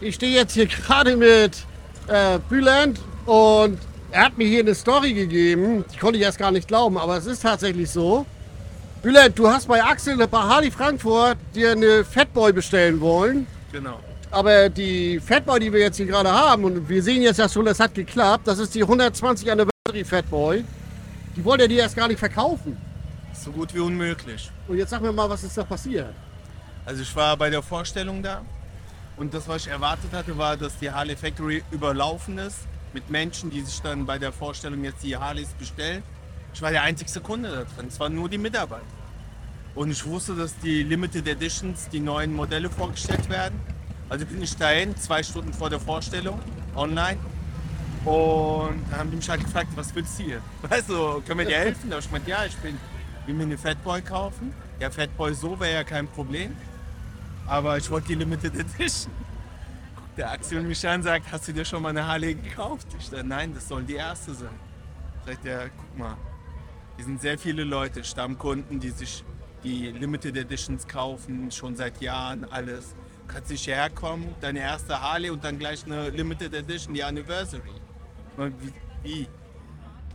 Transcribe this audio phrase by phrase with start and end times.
[0.00, 1.64] Ich stehe jetzt hier gerade mit
[2.08, 3.78] äh, Bülent und
[4.10, 5.84] er hat mir hier eine Story gegeben.
[5.92, 8.26] Die konnte ich erst gar nicht glauben, aber es ist tatsächlich so.
[9.02, 13.46] Bülent, du hast bei Axel bei Harley Frankfurt dir eine Fatboy bestellen wollen.
[13.70, 14.00] Genau.
[14.30, 17.64] Aber die Fatboy, die wir jetzt hier gerade haben, und wir sehen jetzt ja schon,
[17.64, 20.64] das hat geklappt, das ist die 120 Anniversary Fatboy.
[21.36, 22.76] Die wollte er dir erst gar nicht verkaufen.
[23.32, 24.50] So gut wie unmöglich.
[24.66, 26.14] Und jetzt sag mir mal, was ist da passiert?
[26.84, 28.42] Also ich war bei der Vorstellung da
[29.16, 32.58] und das, was ich erwartet hatte, war, dass die Harley Factory überlaufen ist
[32.92, 36.02] mit Menschen, die sich dann bei der Vorstellung jetzt die Harleys bestellen.
[36.52, 38.84] Ich war der einzige Kunde da drin, es waren nur die Mitarbeiter.
[39.74, 43.60] Und ich wusste, dass die Limited Editions, die neuen Modelle vorgestellt werden.
[44.08, 46.38] Also bin ich dahin, zwei Stunden vor der Vorstellung,
[46.76, 47.18] online.
[48.04, 50.40] Und da haben die mich halt gefragt, was willst du hier?
[50.62, 51.90] Weißt du, können wir dir helfen?
[51.90, 52.78] Da hab ich gemeint, ja, ich bin,
[53.26, 54.52] will mir eine Fatboy kaufen.
[54.78, 56.54] Ja, Fatboy so wäre ja kein Problem.
[57.46, 59.12] Aber ich wollte die Limited Edition.
[59.96, 62.86] Guckt der Axel mich an sagt, hast du dir schon mal eine Harley gekauft?
[62.98, 64.58] Ich dachte, nein, das soll die erste sein.
[65.26, 66.16] Sagt er, guck mal,
[66.96, 69.24] hier sind sehr viele Leute, Stammkunden, die sich
[69.62, 72.94] die Limited Editions kaufen, schon seit Jahren, alles.
[73.26, 77.72] Du kannst nicht herkommen, deine erste Harley und dann gleich eine Limited Edition, die Anniversary.
[78.36, 78.72] Meine, wie?
[79.02, 79.28] wie?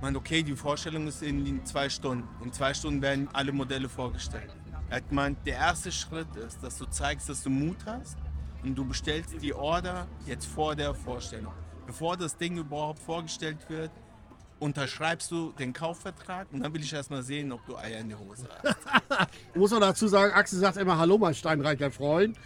[0.00, 2.28] Meine, okay, die Vorstellung ist in zwei Stunden.
[2.44, 4.50] In zwei Stunden werden alle Modelle vorgestellt.
[4.92, 8.18] Er hat gemeint, der erste Schritt ist, dass du zeigst, dass du Mut hast
[8.62, 11.54] und du bestellst die Order jetzt vor der Vorstellung.
[11.86, 13.90] Bevor das Ding überhaupt vorgestellt wird,
[14.58, 18.10] unterschreibst du den Kaufvertrag und dann will ich erst mal sehen, ob du Eier in
[18.10, 19.28] der Hose hast.
[19.54, 22.36] Muss man dazu sagen, Axel sagt immer Hallo, mein steinreicher Freund.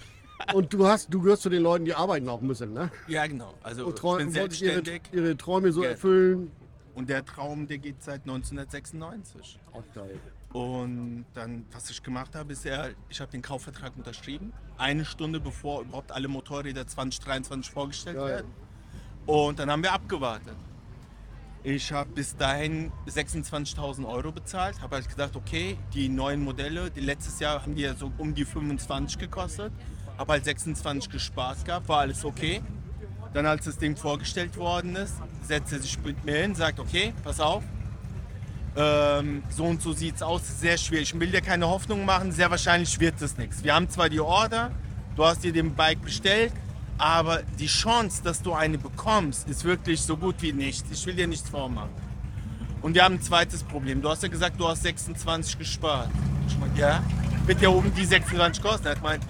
[0.55, 2.92] Und du hast, du gehörst zu den Leuten, die arbeiten auch müssen, ne?
[3.08, 3.55] Ja, genau.
[3.64, 5.91] Also Und ich bin wolltest ihre, selbstständig ihre Träume so Ja.
[5.91, 6.53] erfüllen.
[6.94, 9.58] und der Traum, der geht seit 1996.
[9.72, 10.20] Auch geil.
[10.57, 15.39] Und dann, was ich gemacht habe, ist ja, ich habe den Kaufvertrag unterschrieben, eine Stunde
[15.39, 18.27] bevor überhaupt alle Motorräder 2023 vorgestellt Geil.
[18.27, 18.51] werden.
[19.27, 20.57] Und dann haben wir abgewartet.
[21.62, 27.00] Ich habe bis dahin 26.000 Euro bezahlt, habe halt gedacht, okay, die neuen Modelle, die
[27.00, 29.75] letztes Jahr haben die ja so um die 25 gekostet,
[30.16, 32.62] habe halt 26 gespart gehabt, war alles okay.
[33.34, 37.12] Dann als das Ding vorgestellt worden ist, setzt er sich mit mir hin, sagt, okay,
[37.22, 37.62] pass auf,
[38.76, 41.14] ähm, so und so sieht's aus, sehr schwierig.
[41.14, 43.64] Ich will dir keine Hoffnung machen, sehr wahrscheinlich wird es nichts.
[43.64, 44.70] Wir haben zwar die Order,
[45.16, 46.53] du hast dir den Bike bestellt,
[46.98, 50.91] aber die Chance, dass du eine bekommst, ist wirklich so gut wie nichts.
[50.91, 51.91] Ich will dir nichts vormachen.
[52.82, 54.00] Und wir haben ein zweites Problem.
[54.00, 56.10] Du hast ja gesagt, du hast 26 gespart.
[56.47, 57.03] Ich meine, ja,
[57.47, 58.86] wird ja oben die 26 kosten.
[58.86, 59.25] Er hat gemeint,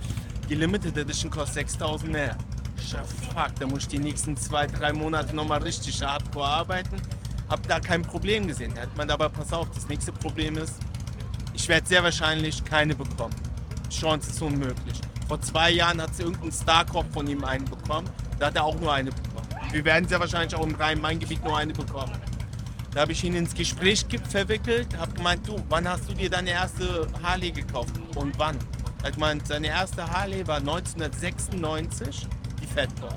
[0.49, 2.37] die Limited Edition kostet 6000 mehr.
[3.35, 6.97] Fuck, da muss ich die nächsten zwei, drei Monate nochmal richtig hardcore arbeiten.
[7.49, 8.73] Hab da kein Problem gesehen.
[8.75, 10.75] Da hat man aber, pass auf, das nächste Problem ist,
[11.55, 13.35] ich werde sehr wahrscheinlich keine bekommen.
[13.91, 15.01] Die Chance ist unmöglich.
[15.29, 18.09] Vor zwei Jahren hat irgendein Starcop von ihm einen bekommen.
[18.39, 19.47] Da hat er auch nur eine bekommen.
[19.73, 22.13] Wir werden sehr wahrscheinlich auch im Rhein-Main-Gebiet nur eine bekommen.
[22.93, 26.31] Da habe ich ihn ins Gespräch ge- verwickelt, habe gemeint, du, wann hast du dir
[26.31, 28.57] deine erste Harley gekauft und wann?
[29.03, 32.27] Er hat gemeint, seine erste Harley war 1996,
[32.63, 33.11] die Fatboy.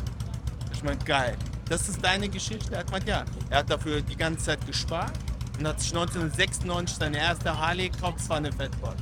[0.74, 1.36] Ich meine, geil.
[1.70, 2.74] Das ist deine Geschichte?
[2.74, 3.24] Er hat gemeint, ja.
[3.52, 5.14] Er hat dafür die ganze Zeit gespart
[5.60, 8.94] und hat sich 1996 seine erste Harley gekauft, das war eine Fatboy.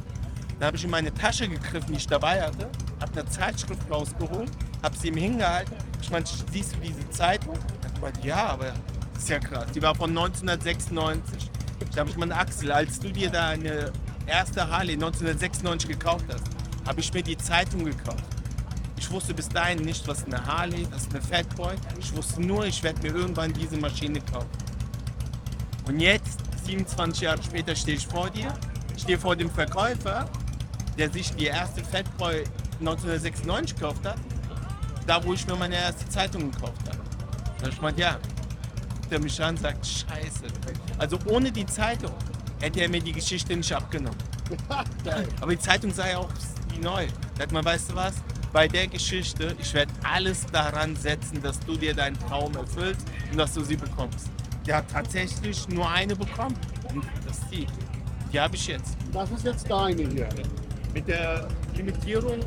[0.59, 2.69] Da habe ich in meine Tasche gegriffen, die ich dabei hatte,
[2.99, 4.51] habe eine Zeitschrift rausgeholt,
[4.83, 5.75] habe sie ihm hingehalten.
[6.01, 7.57] Ich meine, siehst du diese Zeitung?
[7.83, 8.73] Er gemeint, ja, aber
[9.13, 9.67] das ist ja krass.
[9.73, 11.49] Die war von 1996.
[11.93, 13.93] Da habe ich meinen Axel, als du dir da eine
[14.25, 16.43] erste Harley 1996 gekauft hast,
[16.85, 18.23] habe ich mir die Zeitung gekauft.
[18.97, 21.75] Ich wusste bis dahin nicht, was eine Harley, was eine Fatboy.
[21.99, 24.49] Ich wusste nur, ich werde mir irgendwann diese Maschine kaufen.
[25.87, 28.53] Und jetzt, 27 Jahre später, stehe ich vor dir.
[28.95, 30.29] Ich stehe vor dem Verkäufer,
[30.97, 32.43] der sich die erste Fatboy
[32.79, 34.17] 1996 gekauft hat.
[35.05, 36.99] Da, wo ich mir meine erste Zeitung gekauft habe.
[37.61, 38.17] Da ich meinte, ja.
[39.09, 40.47] Der mich an sagt, scheiße.
[40.97, 42.11] Also ohne die Zeitung
[42.59, 44.17] hätte er mir die Geschichte nicht abgenommen.
[45.41, 46.29] Aber die Zeitung sei auch
[46.73, 47.07] wie neu.
[47.37, 48.15] Sagt man, weißt du was?
[48.53, 53.37] Bei der Geschichte, ich werde alles daran setzen, dass du dir deinen Traum erfüllst und
[53.37, 54.29] dass du sie bekommst.
[54.65, 56.55] Der hat tatsächlich nur eine bekommen.
[56.93, 57.67] Und das ist die.
[58.31, 58.97] Die habe ich jetzt.
[59.13, 60.27] Das ist jetzt deine hier.
[60.93, 62.39] Mit der Limitierung,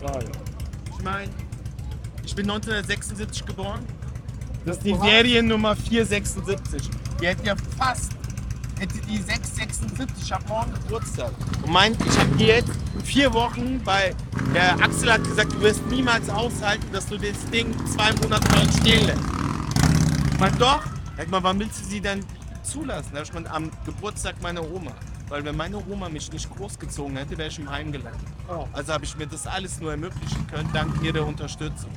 [0.00, 0.24] Geil.
[0.96, 1.30] ich meine,
[2.24, 3.84] ich bin 1976 geboren.
[4.64, 4.94] Das ist die.
[4.94, 6.90] Seriennummer 476.
[7.20, 8.12] Die hätte ja fast,
[8.82, 11.30] hätte die 676, ich habe morgen Geburtstag.
[11.62, 12.72] Und meint, ich habe die jetzt
[13.04, 14.14] vier Wochen, weil
[14.52, 18.68] der Axel hat gesagt, du wirst niemals aushalten, dass du das Ding zwei Monate lang
[18.80, 19.22] stehen lässt.
[20.32, 20.82] Ich meinte, doch.
[21.16, 22.24] Sag mal, wann willst du sie dann
[22.64, 23.10] zulassen?
[23.14, 24.92] Da ich gemeint, am Geburtstag meiner Oma.
[25.28, 28.20] weil wenn meine Oma mich nicht großgezogen hätte, wäre ich im Heim gelandet.
[28.48, 28.66] Oh.
[28.72, 31.90] Also habe ich mir das alles nur ermöglichen können, dank ihrer Unterstützung.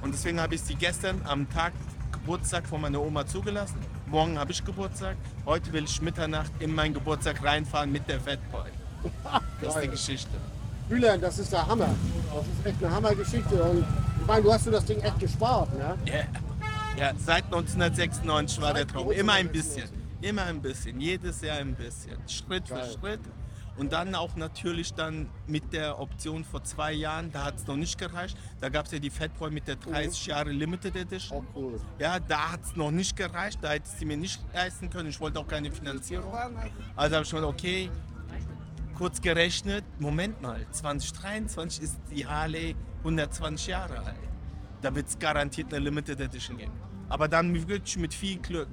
[0.00, 1.72] Und deswegen habe ich sie gestern am Tag
[2.12, 3.78] Geburtstag von meiner Oma zugelassen.
[4.10, 5.16] Morgen habe ich Geburtstag.
[5.44, 8.70] Heute will ich Mitternacht in meinen Geburtstag reinfahren mit der Fatboy.
[9.60, 9.88] Das ist die.
[9.88, 10.30] Geschichte.
[10.88, 11.88] Bülent, das ist der Hammer.
[12.32, 13.62] Das ist echt eine Hammergeschichte.
[13.62, 13.84] Und
[14.20, 15.96] ich meine, du hast dir das Ding echt gespart, ne?
[16.06, 16.24] Ja.
[16.96, 19.10] Ja, seit 1996 war der Seit Traum.
[19.10, 19.88] Immer ein bisschen.
[20.20, 21.00] Immer ein bisschen.
[21.00, 22.16] Jedes Jahr ein bisschen.
[22.28, 22.84] Schritt Geil.
[22.84, 23.20] für Schritt.
[23.78, 27.76] Und dann auch natürlich dann mit der Option vor zwei Jahren, da hat es noch
[27.76, 28.36] nicht gereicht.
[28.60, 31.38] Da gab es ja die Fatboy mit der 30 Jahre Limited Edition.
[31.38, 31.80] Auch cool.
[32.00, 33.60] Ja, da hat es noch nicht gereicht.
[33.62, 35.08] Da hätte ich sie mir nicht leisten können.
[35.10, 36.34] Ich wollte auch keine Finanzierung.
[36.96, 37.88] Also habe ich schon, okay,
[38.96, 44.16] kurz gerechnet, Moment mal, 2023 ist die Harley 120 Jahre alt.
[44.82, 46.72] Da wird es garantiert eine Limited Edition geben.
[47.08, 48.68] Aber dann wirklich mit viel Glück,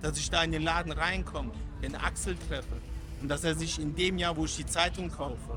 [0.00, 1.50] dass ich da in den Laden reinkomme,
[1.82, 2.76] den Axel treffe
[3.24, 5.56] und dass er sich in dem Jahr, wo ich die Zeitung kaufe,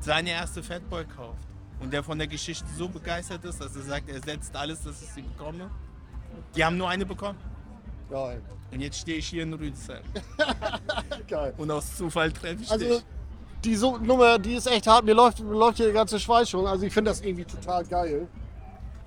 [0.00, 1.46] seine erste Fatboy kauft.
[1.78, 5.00] Und der von der Geschichte so begeistert ist, dass er sagt, er setzt alles, dass
[5.00, 5.70] ich sie bekomme.
[6.56, 7.38] Die haben nur eine bekommen.
[8.10, 8.42] Geil.
[8.72, 10.02] Und jetzt stehe ich hier in Rüdesheim.
[11.28, 11.54] Geil.
[11.56, 13.04] Und aus Zufall treffe ich Also dich.
[13.62, 15.04] die so Nummer, die ist echt hart.
[15.04, 16.66] Mir läuft, mir läuft hier der ganze Schweiß schon.
[16.66, 18.26] Also ich finde das irgendwie total geil.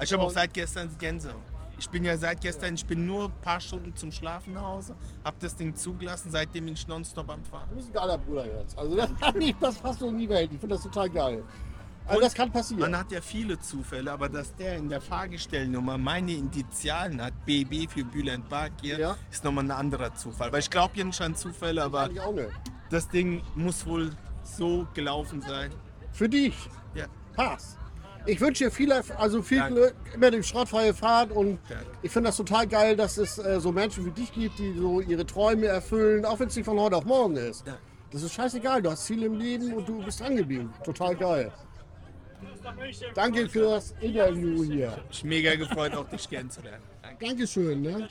[0.01, 1.35] Ich habe auch seit gestern Gänsehaut.
[1.79, 4.95] Ich bin ja seit gestern, ich bin nur ein paar Stunden zum Schlafen nach Hause,
[5.23, 7.69] habe das Ding zugelassen, seitdem bin ich nonstop am Fahren.
[7.69, 8.77] Du bist ein geiler Bruder jetzt.
[8.77, 9.09] Also das,
[9.61, 10.51] das passt in die Welt.
[10.51, 11.41] Ich finde das total geil.
[12.05, 12.81] Also das kann passieren.
[12.81, 17.87] Man hat ja viele Zufälle, aber dass der in der Fahrgestellnummer meine Initialen hat, BB
[17.89, 19.15] für Bülent Bakir, Ja.
[19.31, 20.51] ist nochmal ein anderer Zufall.
[20.51, 22.09] Weil ich glaube ja nicht an Zufälle, aber
[22.89, 24.11] das Ding muss wohl
[24.43, 25.69] so gelaufen sein.
[26.11, 26.55] Für dich.
[26.93, 27.05] Ja.
[27.35, 27.77] Pass.
[28.25, 29.73] Ich wünsche dir viel, Erf- also viel Danke.
[29.75, 31.85] Glück, immer die schrottfreie Fahrt und Danke.
[32.01, 35.01] ich finde das total geil, dass es äh, so Menschen wie dich gibt, die so
[35.01, 37.65] ihre Träume erfüllen, auch wenn es nicht von heute auf morgen ist.
[37.65, 37.77] Ja.
[38.11, 40.73] Das ist scheißegal, du hast Ziele im Leben und du bist angeblieben.
[40.83, 41.51] Total geil.
[43.13, 44.97] Danke für das Interview hier.
[45.11, 46.83] Ich bin mega gefreut, auch dich kennenzulernen.
[47.01, 47.25] Danke.
[47.25, 47.81] Dankeschön.
[47.81, 48.07] Ne?